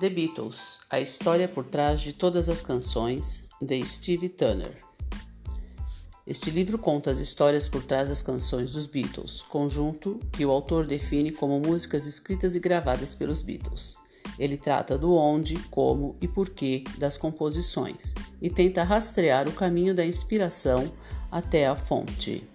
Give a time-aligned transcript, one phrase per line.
[0.00, 4.76] The Beatles A história por trás de todas as canções, de Steve Turner.
[6.26, 10.84] Este livro conta as histórias por trás das canções dos Beatles, conjunto que o autor
[10.84, 13.94] define como músicas escritas e gravadas pelos Beatles.
[14.36, 20.04] Ele trata do onde, como e porquê das composições e tenta rastrear o caminho da
[20.04, 20.92] inspiração
[21.30, 22.48] até a fonte.